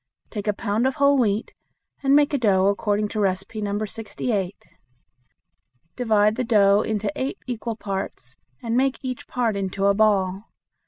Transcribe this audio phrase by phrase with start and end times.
[0.31, 1.53] Take a pound of whole wheat
[2.01, 3.75] and make a dough according to No.
[3.85, 4.55] 68.
[5.95, 10.45] Divide the dough into eight equal parts and make each part into a ball.